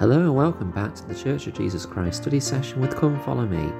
[0.00, 3.46] Hello and welcome back to the Church of Jesus Christ study session with Come Follow
[3.46, 3.70] Me.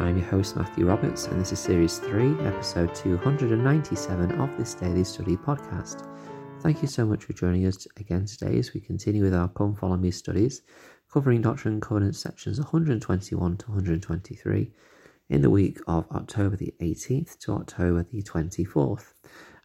[0.00, 5.04] I'm your host Matthew Roberts, and this is Series 3, Episode 297 of this daily
[5.04, 6.04] study podcast.
[6.62, 9.76] Thank you so much for joining us again today as we continue with our Come
[9.76, 10.62] Follow Me studies,
[11.08, 14.72] covering Doctrine and Covenants sections 121 to 123
[15.30, 19.12] in the week of October the 18th to October the 24th.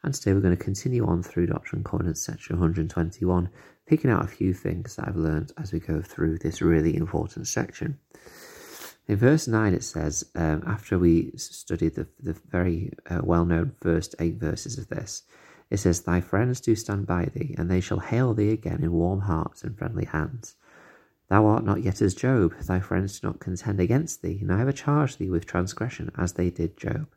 [0.04, 3.50] And today we're going to continue on through Doctrine and Covenants section 121
[3.88, 7.48] picking out a few things that I've learned as we go through this really important
[7.48, 7.98] section.
[9.08, 13.72] In verse 9, it says, um, after we studied the, the very uh, well known
[13.80, 15.24] first eight verses of this,
[15.70, 18.92] it says, Thy friends do stand by thee, and they shall hail thee again in
[18.92, 20.56] warm hearts and friendly hands.
[21.30, 25.18] Thou art not yet as Job, thy friends do not contend against thee, neither charge
[25.18, 27.08] thee with transgression as they did Job.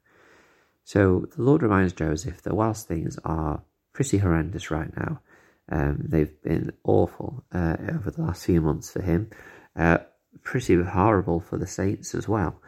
[0.84, 3.62] So the Lord reminds Joseph that whilst things are
[3.92, 5.20] pretty horrendous right now,
[5.70, 9.30] um, they've been awful uh, over the last few months for him.
[9.76, 9.98] Uh,
[10.42, 12.60] pretty horrible for the Saints as well.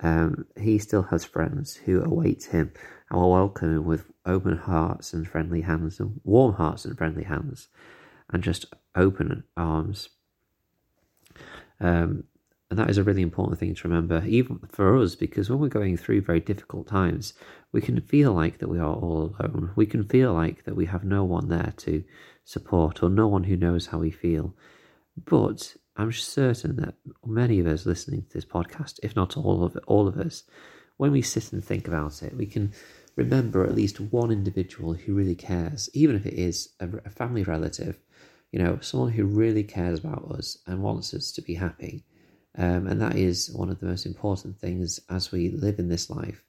[0.00, 2.72] Um, he still has friends who await him
[3.10, 7.24] and will welcome him with open hearts and friendly hands, and warm hearts and friendly
[7.24, 7.68] hands,
[8.32, 10.08] and just open arms.
[11.80, 12.24] Um,
[12.68, 15.68] and that is a really important thing to remember, even for us, because when we're
[15.68, 17.32] going through very difficult times,
[17.70, 19.70] we can feel like that we are all alone.
[19.76, 22.02] We can feel like that we have no one there to
[22.46, 24.54] support or no one who knows how we feel.
[25.22, 26.94] But I'm certain that
[27.26, 30.44] many of us listening to this podcast, if not all of all of us,
[30.96, 32.72] when we sit and think about it, we can
[33.16, 37.42] remember at least one individual who really cares, even if it is a, a family
[37.42, 37.98] relative,
[38.52, 42.04] you know, someone who really cares about us and wants us to be happy.
[42.56, 46.08] Um, and that is one of the most important things as we live in this
[46.08, 46.42] life.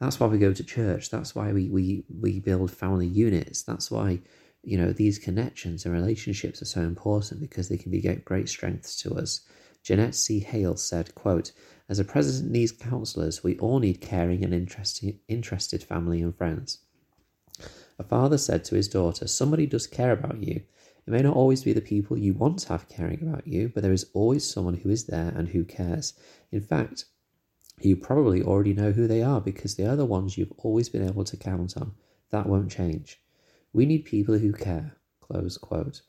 [0.00, 1.10] That's why we go to church.
[1.10, 3.62] That's why we, we, we build family units.
[3.62, 4.20] That's why
[4.64, 8.96] you know, these connections and relationships are so important because they can be great strengths
[9.02, 9.40] to us.
[9.82, 10.40] Janette C.
[10.40, 11.52] Hale said, quote,
[11.88, 16.78] As a president needs counselors, we all need caring and interesting, interested family and friends.
[17.98, 20.62] A father said to his daughter, Somebody does care about you.
[21.06, 23.82] It may not always be the people you want to have caring about you, but
[23.82, 26.14] there is always someone who is there and who cares.
[26.50, 27.04] In fact,
[27.80, 31.06] you probably already know who they are because they are the ones you've always been
[31.06, 31.92] able to count on.
[32.30, 33.20] That won't change.
[33.74, 34.96] We need people who care.
[35.20, 36.00] Close quote.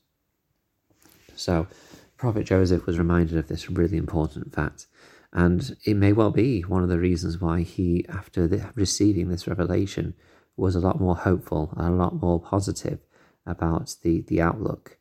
[1.35, 1.67] So,
[2.17, 4.87] Prophet Joseph was reminded of this really important fact.
[5.33, 9.47] And it may well be one of the reasons why he, after the, receiving this
[9.47, 10.13] revelation,
[10.55, 12.99] was a lot more hopeful and a lot more positive
[13.45, 14.97] about the, the outlook.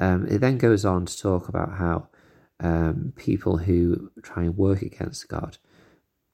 [0.00, 2.08] Um, it then goes on to talk about how
[2.60, 5.58] um, people who try and work against God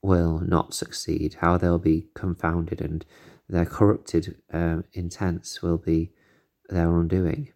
[0.03, 3.05] will not succeed, how they'll be confounded and
[3.49, 6.10] their corrupted um, intents will be
[6.69, 7.53] their undoing.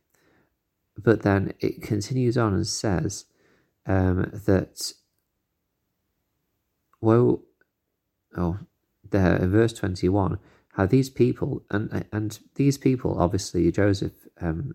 [0.97, 3.25] But then it continues on and says
[3.87, 4.93] um, that,
[7.01, 7.43] well,
[8.37, 8.59] oh,
[9.11, 10.39] there in verse 21,
[10.73, 14.75] how these people, and and these people, obviously, Joseph, um,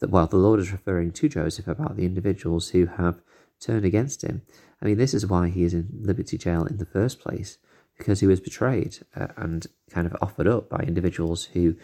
[0.00, 3.20] that well, the Lord is referring to Joseph about the individuals who have
[3.60, 4.42] turned against him.
[4.80, 7.58] I mean, this is why he is in Liberty Jail in the first place
[7.98, 11.74] because he was betrayed uh, and kind of offered up by individuals who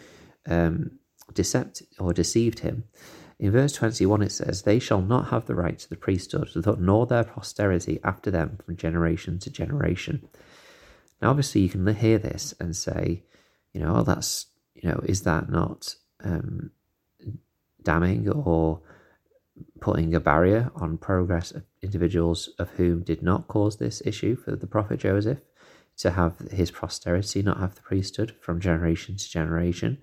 [0.47, 0.91] um,
[1.33, 2.85] decept or deceived him.
[3.37, 6.49] In verse 21, it says, They shall not have the right to the priesthood,
[6.79, 10.27] nor their posterity after them from generation to generation.
[11.21, 13.23] Now, obviously, you can hear this and say,
[13.73, 16.71] you know, oh, that's, you know, is that not um,
[17.83, 18.81] damning or
[19.81, 24.55] putting a barrier on progress of individuals of whom did not cause this issue for
[24.55, 25.39] the prophet Joseph?
[25.97, 29.97] To have his posterity not have the priesthood from generation to generation.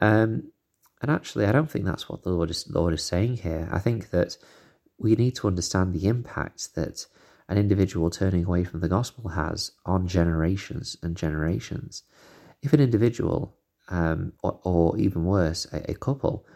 [0.00, 0.52] Um,
[1.02, 3.68] and actually, I don't think that's what the Lord is, Lord is saying here.
[3.70, 4.36] I think that
[4.98, 7.06] we need to understand the impact that
[7.48, 12.02] an individual turning away from the gospel has on generations and generations.
[12.62, 13.56] If an individual,
[13.88, 16.46] um, or, or, even worse, a, a couple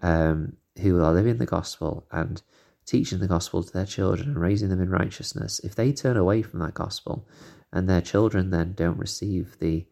[0.00, 2.40] um, who are living the gospel and
[2.86, 6.40] teaching the gospel to their children and raising them in righteousness, if they turn away
[6.40, 7.26] from that gospel
[7.72, 9.86] and their children then don't receive the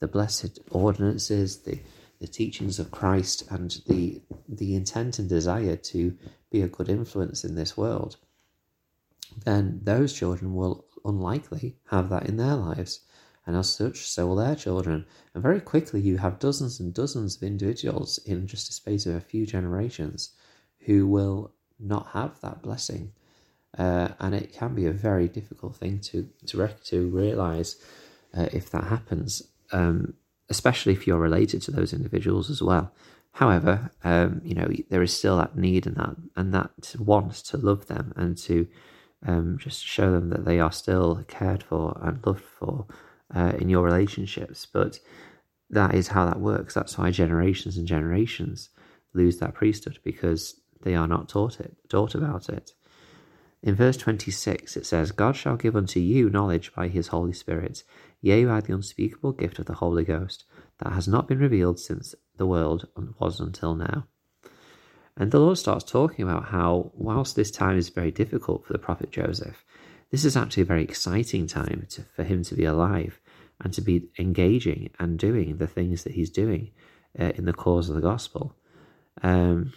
[0.00, 1.80] the blessed ordinances, the
[2.18, 6.16] the teachings of Christ, and the the intent and desire to
[6.50, 8.16] be a good influence in this world,
[9.44, 13.00] then those children will unlikely have that in their lives.
[13.44, 15.04] And as such, so will their children.
[15.34, 19.16] And very quickly, you have dozens and dozens of individuals in just a space of
[19.16, 20.30] a few generations
[20.80, 23.12] who will not have that blessing
[23.78, 27.76] uh, and it can be a very difficult thing to to rec- to realize
[28.36, 29.42] uh, if that happens.
[29.72, 30.14] Um,
[30.48, 32.92] especially if you're related to those individuals as well.
[33.32, 37.56] However, um, you know there is still that need and that and that want to
[37.56, 38.68] love them and to
[39.26, 42.86] um, just show them that they are still cared for and loved for
[43.34, 44.66] uh, in your relationships.
[44.66, 45.00] But
[45.70, 46.74] that is how that works.
[46.74, 48.68] That's why generations and generations
[49.14, 52.72] lose that priesthood because they are not taught it, taught about it.
[53.62, 57.84] In verse 26, it says, God shall give unto you knowledge by his Holy Spirit,
[58.20, 60.44] yea, by the unspeakable gift of the Holy Ghost,
[60.78, 62.88] that has not been revealed since the world
[63.20, 64.06] was until now.
[65.16, 68.78] And the Lord starts talking about how, whilst this time is very difficult for the
[68.78, 69.64] prophet Joseph,
[70.10, 73.20] this is actually a very exciting time to, for him to be alive
[73.60, 76.72] and to be engaging and doing the things that he's doing
[77.18, 78.56] uh, in the cause of the gospel.
[79.22, 79.72] Um,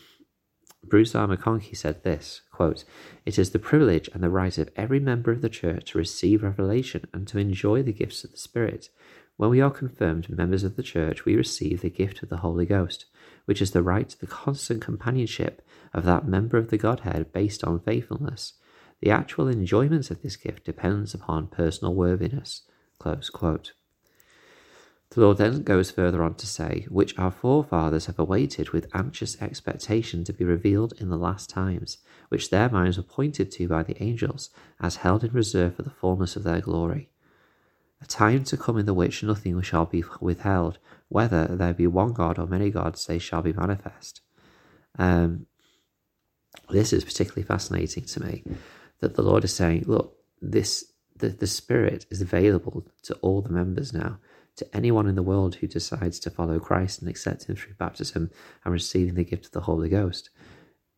[0.87, 1.27] Bruce R.
[1.27, 2.83] McConkie said this quote,
[3.25, 6.43] It is the privilege and the right of every member of the church to receive
[6.43, 8.89] revelation and to enjoy the gifts of the Spirit.
[9.37, 12.65] When we are confirmed members of the church, we receive the gift of the Holy
[12.65, 13.05] Ghost,
[13.45, 15.61] which is the right to the constant companionship
[15.93, 18.53] of that member of the Godhead based on faithfulness.
[19.01, 22.61] The actual enjoyment of this gift depends upon personal worthiness.
[22.99, 23.73] Close quote.
[25.11, 29.41] The Lord then goes further on to say, which our forefathers have awaited with anxious
[29.41, 31.99] expectation to be revealed in the last times,
[32.29, 34.49] which their minds were pointed to by the angels,
[34.79, 37.09] as held in reserve for the fullness of their glory.
[38.01, 42.11] A time to come in the which nothing shall be withheld, whether there be one
[42.11, 44.21] God or many gods, they shall be manifest.
[44.97, 45.45] Um,
[46.69, 48.43] this is particularly fascinating to me
[48.99, 53.49] that the Lord is saying, look, this the, the Spirit is available to all the
[53.49, 54.19] members now
[54.57, 58.31] to anyone in the world who decides to follow Christ and accept Him through baptism
[58.63, 60.29] and receiving the gift of the Holy Ghost.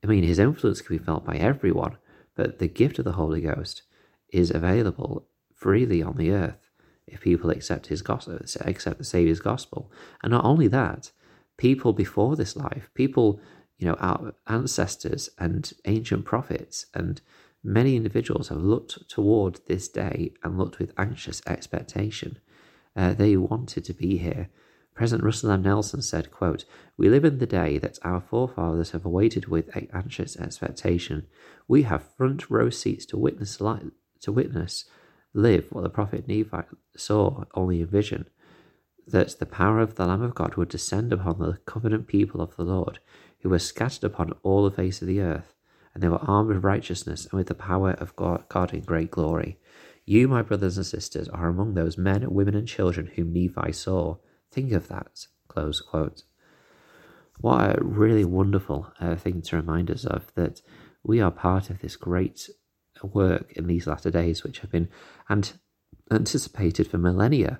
[0.03, 1.97] I mean, His influence can be felt by everyone,
[2.35, 3.83] but the gift of the Holy Ghost
[4.29, 6.69] is available freely on the earth
[7.07, 9.91] if people accept His gospel, accept the Savior's gospel.
[10.21, 11.11] And not only that,
[11.57, 13.39] people before this life, people,
[13.77, 17.21] you know, our ancestors and ancient prophets and
[17.63, 22.37] many individuals have looked toward this day and looked with anxious expectation
[22.97, 24.49] uh, they wanted to be here.
[24.95, 25.61] President Russell M.
[25.61, 26.65] Nelson said, quote,
[26.97, 31.27] We live in the day that our forefathers have awaited with anxious expectation.
[31.67, 34.85] We have front row seats to witness, to witness
[35.35, 36.65] live what the prophet Nephi
[36.95, 38.25] saw only in vision,
[39.05, 42.55] that the power of the Lamb of God would descend upon the covenant people of
[42.55, 42.97] the Lord,
[43.41, 45.53] who were scattered upon all the face of the earth,
[45.93, 49.59] and they were armed with righteousness and with the power of God in great glory.
[50.09, 54.15] You, my brothers and sisters, are among those men, women, and children whom Nephi saw.
[54.49, 55.27] Think of that.
[55.49, 56.23] Close quote.
[57.41, 60.61] What a really wonderful uh, thing to remind us of that
[61.03, 62.49] we are part of this great
[63.03, 64.87] work in these latter days, which have been
[65.27, 65.51] and
[66.09, 67.59] anticipated for millennia.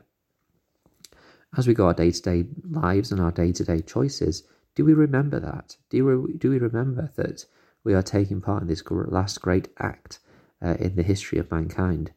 [1.58, 4.86] As we go our day to day lives and our day to day choices, do
[4.86, 5.76] we remember that?
[5.90, 7.44] Do we, do we remember that
[7.84, 10.20] we are taking part in this last great act
[10.64, 12.12] uh, in the history of mankind?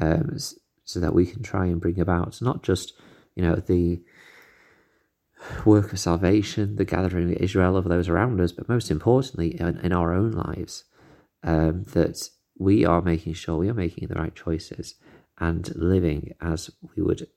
[0.00, 0.36] Um,
[0.84, 2.92] so that we can try and bring about not just
[3.34, 4.00] you know the
[5.64, 9.78] work of salvation, the gathering of Israel of those around us, but most importantly in,
[9.78, 10.84] in our own lives,
[11.42, 14.96] um, that we are making sure we are making the right choices
[15.38, 17.28] and living as we would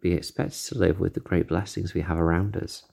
[0.00, 2.84] be expected to live with the great blessings we have around us.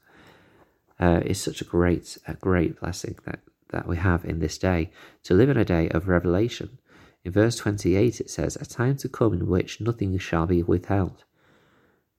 [0.99, 3.39] Uh, is such a great, a great blessing that,
[3.71, 4.91] that we have in this day
[5.23, 6.77] to live in a day of revelation,
[7.25, 11.23] in verse 28, it says, A time to come in which nothing shall be withheld.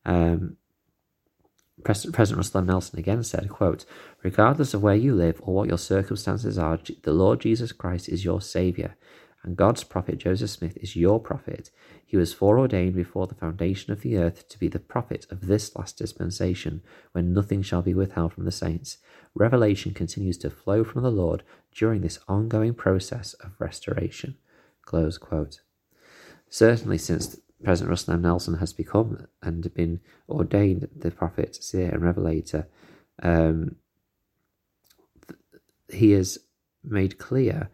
[0.05, 0.57] Um,
[1.83, 2.67] President, Russell M.
[2.67, 3.85] Nelson again said, quote,
[4.23, 8.25] Regardless of where you live or what your circumstances are, the Lord Jesus Christ is
[8.25, 8.97] your Saviour,
[9.43, 11.71] and God's prophet Joseph Smith is your prophet.
[12.07, 15.77] He was foreordained before the foundation of the earth to be the prophet of this
[15.77, 16.81] last dispensation,
[17.13, 18.99] when nothing shall be withheld from the saints.
[19.35, 21.43] Revelation continues to flow from the Lord
[21.75, 24.39] during this ongoing process of restoration.
[24.85, 25.61] Close quote.
[26.49, 28.23] Certainly, since President Russell M.
[28.23, 32.69] Nelson has become and been ordained the prophet, seer, and revelator,
[33.23, 33.77] um,
[35.89, 36.39] he has
[36.83, 37.71] made clear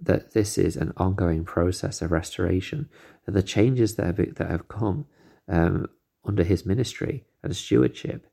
[0.00, 2.88] that this is an ongoing process of restoration,
[3.24, 5.06] that the changes that have, that have come
[5.48, 5.86] um,
[6.24, 8.26] under his ministry and stewardship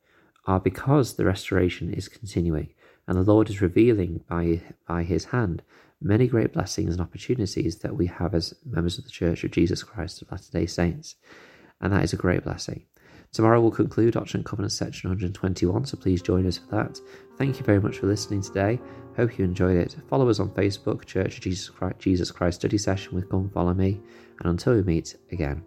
[0.46, 2.70] are because the restoration is continuing
[3.08, 5.62] and the Lord is revealing by, by his hand
[6.01, 9.84] many great blessings and opportunities that we have as members of the Church of Jesus
[9.84, 11.15] Christ of Latter day Saints.
[11.82, 12.86] And that is a great blessing.
[13.32, 17.00] Tomorrow we'll conclude Doctrine and Covenants section 121, so please join us for that.
[17.38, 18.79] Thank you very much for listening today.
[19.15, 19.96] Hope you enjoyed it.
[20.10, 23.74] Follow us on Facebook, Church of Jesus Christ, Jesus Christ Study Session with Come Follow
[23.74, 24.01] Me.
[24.39, 25.63] And until we meet again,